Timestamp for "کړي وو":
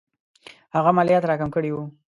1.55-1.83